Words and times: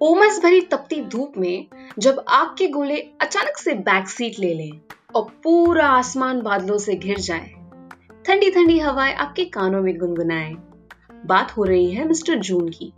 उमस 0.00 0.40
भरी 0.42 0.60
तपती 0.60 1.02
धूप 1.04 1.32
में 1.38 1.66
जब 1.98 2.24
आग 2.28 2.56
के 2.58 2.68
गोले 2.68 2.96
अचानक 2.96 3.56
से 3.56 3.72
बैक 3.72 4.08
सीट 4.08 4.38
ले 4.38 4.54
लें 4.54 4.80
और 5.14 5.30
पूरा 5.42 5.86
आसमान 5.86 6.42
बादलों 6.42 6.78
से 6.78 6.94
घिर 6.94 7.18
जाए 7.18 7.50
ठंडी 8.26 8.50
ठंडी 8.50 8.78
हवाएँ 8.78 9.14
आपके 9.14 9.44
कानों 9.44 9.82
में 9.82 9.98
गुनगुनाए। 9.98 10.54
बात 11.26 11.56
हो 11.56 11.64
रही 11.64 11.90
है 11.90 12.08
मिस्टर 12.08 12.34
जून 12.34 12.68
की। 12.68 12.92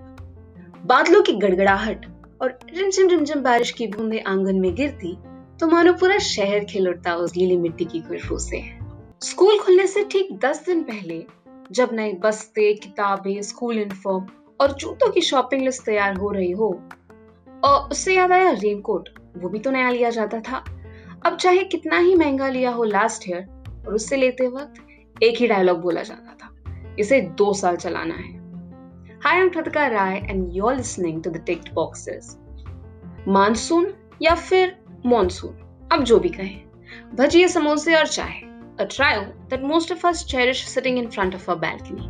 बादलों 0.86 1.22
की 1.22 1.32
गड़गड़ाहट 1.32 2.06
और 2.42 2.58
रिमझिम 2.74 3.08
रिमझिम 3.08 3.42
बारिश 3.42 3.70
की 3.70 3.86
बूंदें 3.86 4.24
आँगन 4.24 4.56
में 4.56 4.74
गिरती 4.74 5.16
तो 5.60 5.66
मानो 5.66 5.92
पूरा 5.92 6.18
शहर 6.18 6.64
खिल 6.64 6.88
उठता 6.88 7.16
उस 7.16 7.32
गीली 7.32 7.56
मिट्टी 7.56 7.84
की 7.84 8.00
खुशबू 8.00 8.38
से 8.38 8.83
स्कूल 9.24 9.58
खुलने 9.58 9.86
से 9.86 10.02
ठीक 10.04 10.28
दस 10.38 10.64
दिन 10.66 10.82
पहले, 10.82 11.24
जब 11.72 11.90
नए 11.92 12.12
बस्ते, 12.12 12.74
किताबें, 12.74 13.42
स्कूल 13.42 13.78
यूनिफॉर्म 13.78 14.26
और 14.60 14.72
जूतों 14.72 15.10
की 15.10 15.20
शॉपिंग 15.20 15.62
लिस्ट 15.62 15.84
तैयार 15.84 16.16
हो 16.16 16.30
रही 16.30 16.50
हो 16.50 16.68
और 17.64 17.88
उससे 17.90 18.14
याद 18.14 18.32
आया 18.32 18.50
रेनकोट, 18.50 19.08
वो 19.36 19.48
भी 19.48 19.58
तो 19.58 19.70
नया 19.70 19.90
लिया 19.90 20.10
जाता 20.10 20.40
था। 20.40 20.64
अब 21.26 21.36
चाहे 21.36 21.64
कितना 21.64 21.98
ही 21.98 22.14
महँगा 22.14 22.48
लिया 22.48 22.70
हो 22.70 22.84
लास्ट 22.84 23.28
ईयर 23.28 23.46
और 23.86 23.94
उससे 23.94 24.16
लेते 24.16 24.48
वक्त 24.48 25.22
एक 25.22 25.38
ही 25.38 25.46
डायलॉग 25.46 25.80
बोला 25.80 26.02
जाता 26.02 26.36
था, 26.42 26.54
इसे 26.98 27.20
दो 27.20 27.52
साल 27.52 27.76
चलाना 27.76 28.14
है। 28.14 28.32
Hi 29.24 29.42
I'm 29.42 29.52
Kritika 29.52 29.90
Rai 29.90 30.22
and 30.32 30.54
you're 30.54 30.76
listening 30.76 31.20
to 31.26 31.36
the 31.36 31.44
Ticked 31.50 31.74
Boxes. 31.74 32.34
Monsoon 33.28 33.92
या 34.22 34.34
फिर 34.34 34.78
मॉनसून 35.06 35.88
अब 35.92 36.04
जो 36.04 36.18
भी 36.18 36.28
कहें। 36.28 36.60
भजिए, 37.14 37.48
समोसे 37.48 37.94
और 37.94 38.06
चाय। 38.06 38.53
A 38.80 38.86
trio 38.86 39.20
that 39.52 39.64
most 39.72 39.92
of 39.92 40.02
us 40.04 40.24
cherish 40.34 40.66
sitting 40.68 41.02
in 41.02 41.10
front 41.10 41.34
of 41.34 41.48
our 41.48 41.60
balcony. 41.62 42.02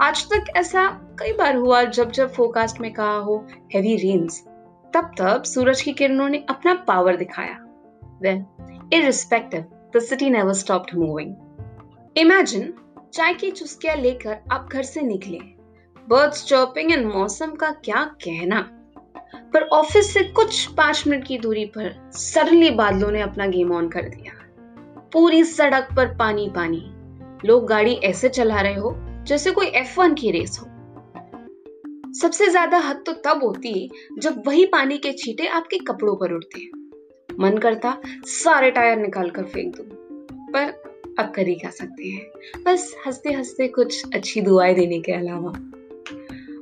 आज 0.00 0.24
तक 0.24 0.44
ऐसा 0.56 0.86
कई 1.18 1.32
बार 1.32 1.56
हुआ 1.56 1.84
जब 1.84 2.10
जब 2.10 2.32
फोरकास्ट 2.32 2.80
में 2.80 2.92
कहा 2.92 3.16
हो 3.16 3.46
हैवी 3.74 3.96
रेन्स 3.96 4.44
तब 4.94 5.10
तब 5.18 5.42
सूरज 5.42 5.82
की 5.82 5.92
किरणों 5.92 6.28
ने 6.28 6.46
अपना 6.48 6.74
पावर 6.74 7.16
दिखाया। 7.16 7.58
Well 8.22 8.44
irrespective, 8.94 9.64
the 9.96 10.00
city 10.12 10.34
never 10.34 10.54
stopped 10.64 10.98
moving. 10.98 11.32
Imagine 12.18 12.64
चाय 13.12 13.34
की 13.34 13.50
चुस्कियाँ 13.50 13.96
लेकर 13.96 14.38
आप 14.52 14.68
घर 14.72 14.82
से 14.82 15.00
निकले। 15.00 15.38
बर्ड्स 16.08 16.44
चॉपिंग 16.44 16.92
एंड 16.92 17.06
मौसम 17.06 17.50
का 17.50 17.70
क्या 17.70 18.04
कहना। 18.04 18.60
पर 19.54 19.62
ऑफ़िस 19.62 20.14
से 20.14 20.24
कुछ 20.24 20.66
पाँच 20.66 21.04
मिनट 21.06 21.26
की 21.26 21.38
दूरी 21.38 21.64
पर 21.64 22.10
सडनली 22.12 22.70
बादलों 22.70 23.10
ने 23.10 23.20
अपना 23.20 23.46
गेम 23.46 23.72
ऑन 23.72 23.88
कर 23.88 24.02
दिया। 24.02 24.37
पूरी 25.12 25.44
सड़क 25.44 25.88
पर 25.96 26.14
पानी 26.16 26.48
पानी। 26.48 26.82
लोग 27.44 27.66
गाड़ी 27.66 27.92
ऐसे 28.04 28.28
चला 28.28 28.60
रहे 28.60 28.74
हो 28.74 28.94
जैसे 29.26 29.50
कोई 29.50 29.66
एफ़ 29.66 29.98
वन 30.00 30.14
की 30.14 30.30
रेस 30.30 30.58
हो। 30.60 30.66
सबसे 32.12 32.46
ज़्यादा 32.46 32.78
हद 32.78 33.02
तो 33.06 33.12
तब 33.24 33.44
होती 33.44 33.72
है 33.72 34.20
जब 34.20 34.42
वही 34.46 34.64
पानी 34.66 34.98
के 34.98 35.12
छींटे 35.12 35.46
आपके 35.46 35.78
कपड़ों 35.78 36.16
पर 36.16 36.32
उड़ते 36.32 36.60
हैं। 36.60 36.70
मन 37.40 37.58
करता 37.58 37.96
सारे 38.26 38.70
टायर 38.70 38.96
निकाल 38.96 39.30
कर 39.30 39.44
फेंक 39.44 39.76
दूँ, 39.76 39.86
पर 40.50 41.14
अब 41.18 41.32
कर 41.36 41.48
ही 41.48 41.58
सकते 41.66 42.08
हैं? 42.08 42.30
बस 42.66 42.94
हँसते 43.06 43.32
हँसते 43.32 43.68
कुछ 43.68 44.14
अच्छी 44.14 44.40
दुआएँ 44.40 44.74
देने 44.74 45.00
के 45.00 45.12
अलावा। 45.12 45.52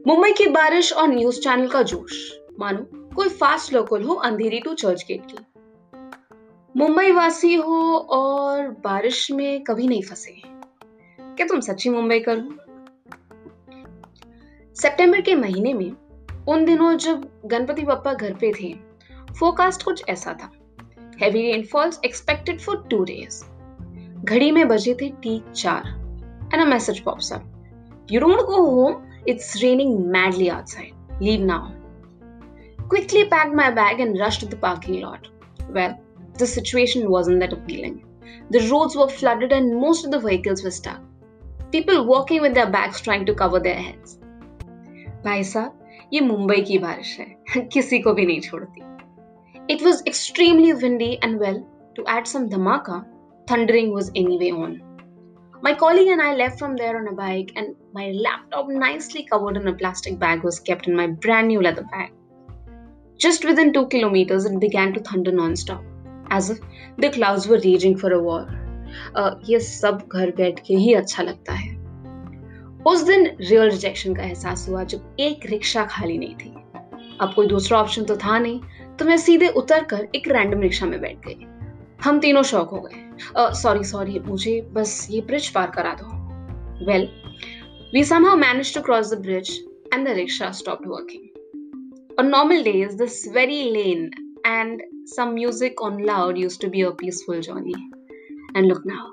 मुंबई 0.06 0.32
की 0.32 0.46
बारिश 0.46 0.92
और 0.92 1.08
न्यूज़ 1.08 1.40
चैनल 1.40 1.68
का 1.68 1.82
जोश। 1.82 2.14
मानो 2.60 2.86
कोई 3.16 3.28
फास्ट 3.28 3.72
लोकल 3.72 4.02
हो 4.02 4.14
अंधेरी 4.14 4.60
टू 4.60 4.74
चर्च 4.74 5.04
गेट 5.08 5.20
की। 5.20 5.38
मुंबई 6.76 7.12
वासी 7.12 7.54
हो 7.54 7.80
और 8.16 8.68
बारिश 8.84 9.30
में 9.30 9.62
कभी 9.64 9.86
नहीं 9.88 10.02
फंसे 10.02 10.32
क्या 11.18 11.46
तुम 11.46 11.60
सच्ची 11.60 11.90
मुंबई 11.90 12.18
कर 12.28 12.42
सितंबर 14.76 15.20
के 15.28 15.34
महीने 15.34 15.72
में 15.74 15.90
उन 16.48 16.64
दिनों 16.64 16.94
जब 17.06 17.28
गणपति 17.52 17.82
बप्पा 17.82 18.12
घर 18.14 18.34
पे 18.40 18.52
थे 18.60 18.72
फोरकास्ट 19.38 19.82
कुछ 19.82 20.04
ऐसा 20.08 20.32
था 20.42 20.50
heavy 21.22 21.42
rainfalls 21.52 22.00
expected 22.04 22.60
for 22.60 22.86
two 22.90 23.02
days 23.04 23.44
घड़ी 24.24 24.50
में 24.50 24.66
बजे 24.68 24.94
थे 25.00 25.08
ठीक 25.22 25.50
चार 25.52 25.88
and 26.54 26.60
a 26.62 26.66
message 26.66 27.00
pops 27.04 27.32
up 27.32 28.06
you 28.12 28.20
don't 28.20 28.40
go 28.46 28.62
home 28.66 29.02
It's 29.26 29.60
raining 29.60 30.08
madly 30.08 30.50
outside. 30.50 30.92
Leave 31.20 31.40
now. 31.40 31.74
Quickly 32.88 33.24
packed 33.24 33.54
my 33.54 33.72
bag 33.72 33.98
and 33.98 34.16
rushed 34.16 34.38
to 34.40 34.46
the 34.46 34.56
parking 34.56 35.00
lot. 35.00 35.26
Well, 35.68 35.98
the 36.37 36.47
situation 36.47 37.09
wasn't 37.09 37.39
that 37.39 37.53
appealing. 37.53 38.05
The 38.49 38.67
roads 38.69 38.95
were 38.95 39.07
flooded 39.07 39.51
and 39.51 39.79
most 39.79 40.05
of 40.05 40.11
the 40.11 40.19
vehicles 40.19 40.63
were 40.63 40.71
stuck. 40.71 41.01
People 41.71 42.05
walking 42.05 42.41
with 42.41 42.53
their 42.53 42.69
bags 42.69 43.01
trying 43.01 43.25
to 43.25 43.33
cover 43.33 43.59
their 43.59 43.75
heads. 43.75 44.17
भाई 45.25 45.43
साहब 45.43 46.09
ये 46.13 46.21
मुंबई 46.21 46.61
की 46.67 46.77
बारिश 46.79 47.17
है 47.19 47.67
किसी 47.73 47.99
को 47.99 48.13
भी 48.13 48.25
नहीं 48.25 48.41
छोड़ती 48.41 48.89
It 49.67 49.81
was 49.81 50.01
extremely 50.11 50.73
windy 50.73 51.19
and 51.21 51.39
well, 51.39 51.59
to 51.95 52.05
add 52.07 52.27
some 52.27 52.49
dhamaka, 52.49 53.05
thundering 53.47 53.93
was 53.93 54.09
anyway 54.15 54.49
on. 54.51 54.81
My 55.61 55.75
colleague 55.75 56.07
and 56.07 56.21
I 56.21 56.33
left 56.33 56.57
from 56.59 56.75
there 56.75 56.97
on 56.97 57.07
a 57.07 57.13
bike, 57.13 57.51
and 57.55 57.75
my 57.93 58.11
laptop, 58.11 58.67
nicely 58.67 59.23
covered 59.23 59.57
in 59.57 59.67
a 59.67 59.73
plastic 59.73 60.17
bag, 60.17 60.43
was 60.43 60.59
kept 60.59 60.87
in 60.87 60.95
my 60.95 61.07
brand 61.07 61.47
new 61.47 61.61
leather 61.61 61.83
bag. 61.83 62.11
Just 63.17 63.45
within 63.45 63.71
two 63.71 63.87
kilometers, 63.87 64.45
it 64.45 64.59
began 64.59 64.93
to 64.93 64.99
thunder 64.99 65.31
non-stop, 65.31 65.83
as 65.83 65.94
As 66.32 66.50
if 66.50 67.00
the 67.00 67.12
clouds 67.14 67.48
were 67.48 67.58
raging 67.60 67.96
for 67.98 68.12
a 68.12 68.18
war 68.20 69.42
ये 69.48 69.58
सब 69.60 70.06
घर 70.12 70.30
बैठ 70.36 70.60
के 70.66 70.74
ही 70.76 70.94
अच्छा 70.94 71.22
लगता 71.22 71.52
है। 71.52 71.74
उस 72.86 73.02
दिन 73.02 73.26
रियल 73.40 73.70
रिजेक्शन 73.70 74.14
का 74.14 74.22
एहसास 74.22 74.68
हुआ 74.68 74.84
जब 74.84 75.16
एक 75.20 75.46
रिक्शा 75.50 75.84
खाली 75.86 76.18
नहीं 76.18 76.34
थी। 76.34 76.54
अब 77.20 77.32
कोई 77.36 77.46
दूसरा 77.46 77.78
ऑप्शन 77.78 78.04
तो 78.04 78.16
था 78.16 78.38
नहीं 78.38 78.60
तो 78.98 79.04
मैं 79.04 79.16
सीधे 79.18 79.48
उतर 79.56 79.84
कर 79.84 80.08
एक 80.14 80.28
रैंडम 80.28 80.60
रिक्शा 80.60 80.86
में 80.86 81.00
बैठ 81.00 81.26
गई। 81.26 81.46
हम 82.04 82.18
तीनों 82.20 82.42
शौक 82.42 82.70
हो 82.70 82.80
गए। 82.80 83.52
सॉरी 83.54 83.84
सॉरी 83.84 84.18
मुझे 84.20 84.60
बस 84.72 85.06
ये 85.10 85.20
ब्रिज 85.20 85.48
पार 85.48 85.70
करा 85.70 85.94
दो। 86.00 86.86
Well 86.86 87.08
we 87.94 88.04
somehow 88.26 88.36
manage 88.36 88.74
to 88.74 88.80
cross 88.82 89.12
the 89.14 89.18
bridge 89.20 89.50
and 89.94 90.08
the 90.08 90.12
rickshaw 90.16 90.50
stop 90.52 90.86
working 90.86 92.24
normal 92.24 92.62
day 92.62 92.70
is 92.82 92.96
this 92.98 93.26
very 93.34 93.62
lane 93.72 94.10
and 94.46 94.82
some 95.06 95.34
music 95.34 95.80
on 95.80 95.98
loud 95.98 96.36
used 96.36 96.60
to 96.60 96.68
be 96.68 96.80
a 96.82 96.90
peaceful 96.90 97.40
journey. 97.40 97.74
And 98.54 98.66
look 98.66 98.84
now. 98.86 99.04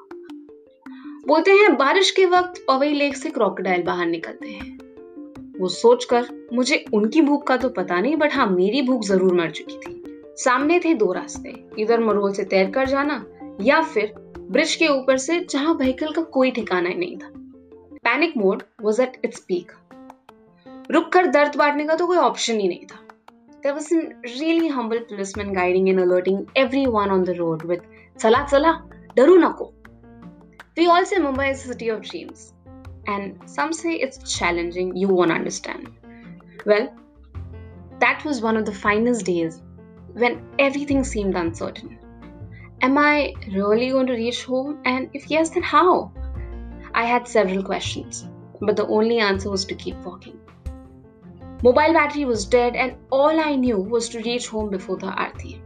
बोलते 1.28 1.52
हैं, 1.52 1.76
बारिश 1.78 2.12
के 2.12 2.26
वक्त 2.26 2.64
Pawai 2.68 2.94
lake 2.94 3.18
से 3.18 3.30
crocodile 3.30 3.84
बाहर 3.84 4.06
निकलते 4.06 4.50
हैं। 4.50 4.78
वो 5.60 5.68
सोचकर, 5.68 6.50
मुझे 6.54 6.84
उनकी 6.94 7.22
भूख 7.22 7.48
का 7.48 7.58
तो 7.58 7.70
पता 7.70 8.00
नहीं 8.00 8.16
बट 8.16 8.34
हाँ 8.34 8.48
मेरी 8.48 8.82
भूख 8.82 9.04
ज़रूर 9.04 9.34
मर 9.34 9.52
चुकी 9.52 9.78
थी। 9.78 10.04
सामने 10.44 10.80
थे 10.80 10.94
दो 10.94 11.12
रास्ते। 11.14 11.54
इधर 11.80 12.00
मरोल 12.00 12.34
से 12.34 12.44
तैर 12.44 12.72
कर 12.72 12.88
जाना, 12.88 13.26
या 13.62 13.82
फिर 13.84 14.14
ब्रिज 14.40 14.76
के 14.76 14.88
ऊपर 14.88 15.18
से 15.18 15.40
जहाँ 15.40 15.74
व्हीकल 15.74 16.12
का 16.12 16.22
कोई 16.22 16.52
ठिकाना 16.52 16.90
ही 16.90 16.96
नहीं 16.96 17.18
था। 17.18 17.32
Panic 18.04 18.38
mode 18.38 18.64
was 18.82 19.02
at 19.02 19.22
its 19.26 19.40
peak 19.40 19.72
रुक 20.92 21.12
कर 21.14 21.28
दर्द 21.28 21.56
बांटने 21.56 21.86
का 21.86 21.96
तो 21.96 22.08
कोई 22.08 22.18
ऑप्शन 22.18 22.60
ही 22.60 22.68
नहीं 22.68 22.86
था। 22.86 23.00
There 23.64 23.74
was 23.74 23.90
a 23.94 24.10
really 24.26 24.68
humble 24.68 25.00
policeman 25.00 25.54
guiding 25.54 25.88
and 25.88 25.98
alerting 26.02 26.50
everyone 26.54 27.10
on 27.10 27.24
the 27.24 27.34
road 27.36 27.64
with 27.64 27.80
Chala 28.18 28.46
Chala, 28.50 28.82
Daru 29.16 29.38
Nako. 29.40 29.72
We 30.76 30.88
all 30.88 31.06
say 31.06 31.16
Mumbai 31.16 31.52
is 31.52 31.64
a 31.64 31.68
city 31.70 31.88
of 31.88 32.02
dreams. 32.02 32.54
And 33.08 33.40
some 33.46 33.72
say 33.72 33.94
it's 33.94 34.18
challenging, 34.38 34.98
you 34.98 35.08
won't 35.08 35.32
understand. 35.32 35.90
Well, 36.66 36.94
that 38.02 38.26
was 38.26 38.42
one 38.42 38.58
of 38.58 38.66
the 38.66 38.74
finest 38.74 39.26
days 39.26 39.62
when 40.12 40.46
everything 40.60 41.06
seemed 41.06 41.36
uncertain. 41.36 41.98
Am 42.82 42.98
I 42.98 43.34
really 43.54 43.92
going 43.92 44.08
to 44.08 44.14
reach 44.14 44.44
home? 44.44 44.82
And 44.84 45.10
if 45.14 45.32
yes, 45.32 45.52
then 45.52 45.64
how? 45.64 46.12
I 46.94 47.06
had 47.06 47.30
several 47.30 47.64
questions, 47.64 48.28
but 48.60 48.76
the 48.76 48.88
only 48.88 49.20
answer 49.20 49.50
was 49.50 49.64
to 49.66 49.74
keep 49.74 49.96
walking. 50.00 50.38
Mobile 51.63 51.93
battery 51.93 52.25
was 52.25 52.45
dead, 52.45 52.77
and 52.77 52.97
all 53.11 53.41
I 53.41 53.55
knew 53.57 53.79
was 53.79 54.09
to 54.11 54.23
reach 54.23 54.47
home 54.49 54.71
before 54.71 54.97
the 54.97 55.07
Aarti. 55.07 55.61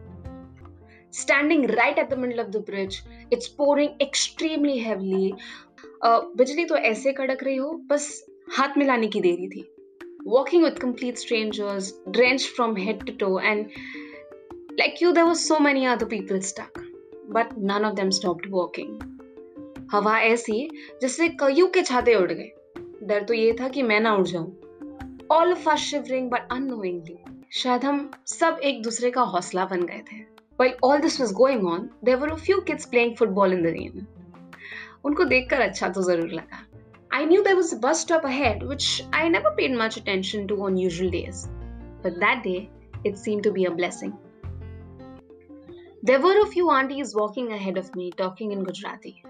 Standing 1.11 1.67
right 1.67 1.99
at 1.99 2.09
the 2.09 2.17
middle 2.17 2.41
of 2.41 2.53
the 2.53 2.61
bridge, 2.61 3.03
it's 3.31 3.49
pouring 3.49 3.95
extremely 4.01 4.79
heavily. 4.79 5.35
Uh, 6.03 6.21
बिजली 6.37 6.65
तो 6.65 6.77
ऐसे 6.77 7.13
कड़क 7.13 7.43
रही 7.45 7.57
हो 7.57 7.73
बस 7.91 8.09
हाथ 8.57 8.79
मिलाने 8.79 9.07
की 9.09 9.21
देरी 9.21 9.49
थी 9.49 9.65
walking 10.25 10.63
with 10.63 10.79
complete 10.79 11.19
strangers, 11.19 11.93
drenched 12.11 12.49
from 12.49 12.77
head 12.77 13.07
to 13.07 13.13
toe, 13.13 13.39
and 13.39 13.71
like 14.79 15.01
you, 15.01 15.13
there 15.13 15.27
were 15.27 15.35
so 15.35 15.59
many 15.59 15.87
other 15.87 16.07
people 16.07 16.41
stuck, 16.41 16.79
but 17.29 17.57
none 17.59 17.85
of 17.85 17.97
them 17.97 18.13
stopped 18.13 18.47
walking. 18.49 18.99
हवा 19.93 20.19
ऐसी 20.21 20.69
जिससे 21.01 21.29
कईयों 21.41 21.67
के 21.69 21.83
छाते 21.83 22.15
उड़ 22.15 22.33
गए 22.33 22.51
डर 23.07 23.23
तो 23.29 23.35
ये 23.35 23.53
था 23.61 23.69
कि 23.69 23.83
मैं 23.83 23.99
ना 24.01 24.15
उड़ 24.17 24.27
जाऊं 24.27 24.47
all 25.32 25.52
of 25.52 25.70
us 25.70 25.80
shivering 25.80 26.30
but 26.30 26.56
unknowingly 26.58 27.18
शायद 27.52 27.84
हम 27.84 28.12
सब 28.28 28.60
एक 28.64 28.84
दूसरे 28.84 29.12
का 29.12 29.22
हौसला 29.22 29.66
बन 29.66 29.82
गए 29.82 30.04
थे 30.12 30.38
While 30.62 30.76
all 30.86 31.02
this 31.02 31.18
was 31.22 31.32
going 31.40 31.66
on, 31.72 31.82
there 32.04 32.18
were 32.22 32.30
a 32.34 32.38
few 32.38 32.56
kids 32.68 32.86
playing 32.94 33.12
football 33.18 33.56
in 33.56 33.66
the 33.66 33.74
rain. 33.74 34.06
उनको 35.06 35.24
देखकर 35.24 35.62
अच्छा 35.62 35.90
तो 35.90 36.02
ज़रूर 36.02 36.30
लगा 36.30 36.64
I 37.18 37.26
knew 37.26 37.44
there 37.44 37.58
was 37.60 37.74
a 37.74 37.80
bus 37.84 38.00
stop 38.00 38.26
ahead, 38.30 38.64
which 38.72 38.88
I 39.22 39.28
never 39.28 39.52
paid 39.60 39.76
much 39.82 39.98
attention 39.98 40.48
to 40.48 40.58
on 40.62 40.80
usual 40.86 41.12
days. 41.12 41.44
But 42.06 42.18
that 42.24 42.42
day, 42.48 42.70
it 43.04 43.18
seemed 43.18 43.44
to 43.44 43.52
be 43.52 43.66
a 43.66 43.76
blessing. 43.76 44.14
There 46.04 46.22
were 46.22 46.36
a 46.42 46.48
few 46.48 46.72
aunties 46.72 47.16
walking 47.16 47.52
ahead 47.52 47.78
of 47.78 47.96
me, 47.96 48.12
talking 48.24 48.52
in 48.52 48.64
Gujarati. 48.64 49.24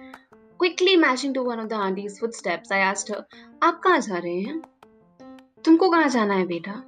Quickly 0.58 0.96
matching 0.96 1.34
to 1.34 1.44
one 1.44 1.60
of 1.60 1.70
the 1.70 1.76
auntie's 1.76 2.20
footsteps, 2.20 2.72
I 2.72 2.82
asked 2.94 3.14
her, 3.14 3.22
"आप 3.64 3.82
कहाँ 3.84 4.00
जा 4.00 4.18
रहे 4.18 4.40
हैं? 4.42 4.62
तुमको 5.68 5.90
कहाँ 5.90 6.10
जाना 6.10 6.34
है 6.34 6.46
बेटा? 6.48 6.84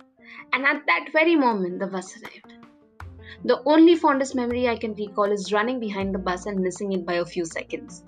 And 0.56 0.68
at 0.68 0.78
that 0.78 1.16
very 1.16 1.36
moment 1.36 1.80
the 1.80 1.84
bus 1.84 2.14
arrived 2.18 3.48
the 3.48 3.52
only 3.52 3.96
fondest 3.96 4.36
memory 4.36 4.66
I 4.66 4.76
can 4.76 4.94
recall 4.94 5.34
is 5.34 5.56
running 5.56 5.80
behind 5.80 6.18
the 6.18 6.20
bus 6.20 6.46
and 6.48 6.60
missing 6.60 6.94
it 6.94 7.00
by 7.00 7.18
a 7.18 7.24
few 7.24 7.46
seconds 7.46 8.04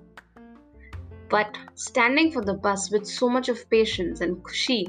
but 1.33 1.77
standing 1.77 2.31
for 2.31 2.45
the 2.45 2.49
bus 2.49 2.89
with 2.93 3.03
so 3.03 3.29
much 3.29 3.49
of 3.49 3.63
patience 3.69 4.21
and 4.21 4.41
खुशी, 4.41 4.85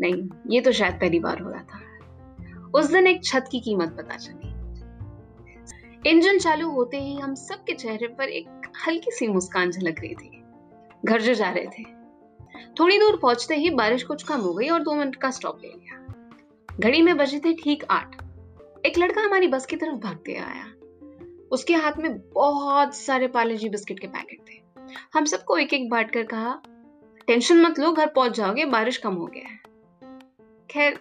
नहीं, 0.00 0.28
ये 0.50 0.60
तो 0.60 0.72
शायद 0.72 0.94
पहली 0.94 1.20
बार 1.20 1.40
हो 1.40 1.50
रहा 1.50 1.62
था। 1.62 1.80
उस 2.74 2.86
दिन 2.86 3.06
एक 3.06 3.24
छत 3.24 3.48
की 3.50 3.60
कीमत 3.60 3.96
पता 3.96 4.16
चली। 4.16 4.48
इंजन 6.10 6.38
चालू 6.38 6.70
होते 6.70 6.96
ही 6.96 7.16
हम 7.16 7.34
सबके 7.34 7.74
चेहरे 7.74 8.08
पर 8.08 8.24
एक 8.24 8.72
हल्की 8.86 9.10
सी 9.10 9.28
मुस्कान 9.28 9.70
झलक 9.70 10.00
रही 10.00 10.14
थी। 10.14 10.44
घर 11.04 11.22
जो 11.22 11.34
जा 11.34 11.50
रहे 11.50 11.66
थे। 11.66 11.95
थोड़ी 12.80 12.98
दूर 12.98 13.16
पहुँचते 13.16 13.56
ही 13.56 13.70
बारिश 13.70 14.02
कुछ 14.02 14.22
कम 14.22 14.40
हो 14.40 14.54
गई 14.54 14.68
और 14.68 14.82
दो 14.82 14.94
मिनट 14.94 15.16
का 15.16 15.30
स्टॉप 15.30 15.58
ले 15.62 15.68
लिया। 15.68 16.14
घड़ी 16.80 17.02
में 17.02 17.16
बजे 17.16 17.38
थे 17.38 17.52
ठीक 17.54 17.84
आठ। 17.90 18.16
एक 18.86 18.98
लड़का 18.98 19.20
हमारी 19.20 19.48
बस 19.48 19.66
की 19.66 19.76
तरफ़ 19.76 19.96
भागते 19.96 20.34
आया। 20.34 20.72
उसके 21.50 21.74
हाथ 21.74 21.92
में 21.98 22.18
बहुत 22.18 22.94
सारे 22.94 23.28
पालेजी 23.28 23.68
बिस्किट 23.68 23.98
के 23.98 24.06
पैकेट 24.06 24.40
थे। 24.50 24.60
हम 25.14 25.24
सबको 25.24 25.56
एक 25.56 25.74
एक 25.74 25.90
बांट 25.90 26.10
कर 26.10 26.22
कहा, 26.22 26.62
टेंशन 27.26 27.60
मत 27.60 27.78
लो, 27.78 27.92
घर 27.92 28.06
पहुँच 28.06 28.36
जाओगे, 28.36 28.64
बारिश 28.64 28.96
कम 28.96 29.14
हो 29.14 29.26
गया 29.26 29.48
है। 29.48 29.60
खैर, 30.70 30.98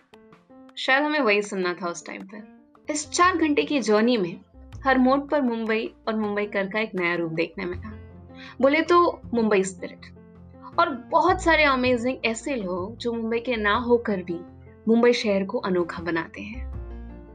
शायद 0.77 1.03
हमें 1.03 1.19
वही 1.19 1.41
सुनना 1.41 1.73
था 1.73 1.87
उस 1.87 2.05
टाइम 2.05 2.21
पर 2.21 2.55
इस 2.89 3.09
चार 3.09 3.37
घंटे 3.37 3.63
की 3.63 3.79
जर्नी 3.79 4.17
में 4.17 4.39
हर 4.85 4.97
मोड 4.97 5.29
पर 5.29 5.41
मुंबई 5.41 5.93
और 6.07 6.15
मुंबई 6.15 6.45
कर 6.45 6.67
का 6.67 6.79
एक 6.79 6.91
नया 6.95 7.15
रूप 7.15 7.31
देखने 7.31 7.65
में 7.65 7.79
था 7.81 7.89
बोले 8.61 8.81
तो 8.81 9.21
मुंबई 9.33 9.63
स्पिरिट 9.63 9.99
और 10.79 10.89
बहुत 11.11 11.41
सारे 11.43 11.63
अमेजिंग 11.63 12.25
ऐसे 12.25 12.55
लोग 12.55 12.97
जो 12.97 13.13
मुंबई 13.13 13.39
के 13.39 13.55
ना 13.55 13.75
होकर 13.79 14.23
भी 14.23 14.39
मुंबई 14.87 15.13
शहर 15.13 15.45
को 15.45 15.57
अनोखा 15.57 16.01
बनाते 16.03 16.41
हैं। 16.41 16.63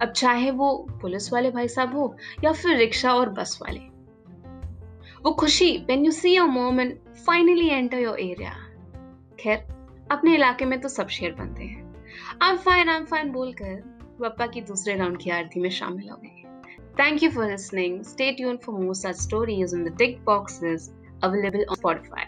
अब 0.02 0.12
चाहे 0.12 0.50
वो 0.50 0.74
पुलिस 1.02 1.32
वाले 1.32 1.50
भाई 1.50 1.68
साहब 1.68 1.96
हो 1.96 2.14
या 2.44 2.52
फिर 2.52 2.76
रिक्शा 2.76 3.12
और 3.14 3.28
बस 3.28 3.58
वाले। 3.62 3.80
वो 5.24 5.32
खुशी 5.32 5.76
when 5.88 6.04
you 6.04 6.10
see 6.10 6.34
your 6.36 6.48
mom 6.48 6.80
and 6.80 6.98
finally 7.26 7.68
enter 7.68 7.98
your 7.98 8.20
area 8.20 8.54
खैर, 9.40 9.58
अपने 10.10 10.34
इलाके 10.34 10.64
में 10.64 10.80
तो 10.80 10.88
सब 10.88 11.08
शेर 11.08 11.32
बनते 11.32 11.64
हैं। 11.64 12.04
I 12.42 12.50
am 12.50 12.56
fine 12.56 12.88
I 12.88 12.96
am 12.96 13.04
fine 13.04 13.32
बोलकर 13.32 13.74
पप्पा 14.20 14.46
की 14.46 14.60
दूसरे 14.60 14.96
राउंड 14.96 15.18
की 15.22 15.30
आरती 15.30 15.60
में 15.60 15.70
शामिल 15.70 16.08
हो 16.08 16.16
गए। 16.16 16.36
Thank 17.00 17.22
you 17.22 17.30
for 17.34 17.44
listening. 17.48 17.92
Stay 18.04 18.26
tuned 18.38 18.62
for 18.64 18.72
more 18.78 18.94
such 18.94 19.20
stories 19.26 19.72
in 19.72 19.84
the 19.84 19.92
tick 20.00 20.18
boxes 20.24 20.88
available 21.22 21.64
on 21.68 21.78
Spotify. 21.82 22.26